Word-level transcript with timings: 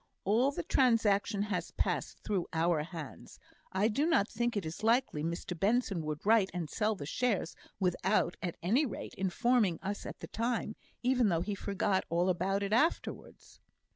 All 0.23 0.49
the 0.49 0.63
transaction 0.63 1.43
has 1.43 1.69
passed 1.69 2.23
through 2.23 2.47
our 2.53 2.81
hands. 2.81 3.37
I 3.71 3.87
do 3.87 4.07
not 4.07 4.27
think 4.27 4.57
it 4.57 4.65
is 4.65 4.81
likely 4.81 5.21
Mr 5.23 5.55
Benson 5.55 6.01
would 6.01 6.25
write 6.25 6.49
and 6.55 6.71
sell 6.71 6.95
the 6.95 7.05
shares 7.05 7.55
without, 7.79 8.35
at 8.41 8.57
any 8.63 8.87
rate, 8.87 9.13
informing 9.13 9.77
us 9.83 10.07
at 10.07 10.17
the 10.17 10.27
time, 10.27 10.75
even 11.03 11.29
though 11.29 11.41
he 11.41 11.53
forgot 11.53 12.03
all 12.09 12.29
about 12.29 12.63
it 12.63 12.73
afterwards." 12.73 13.59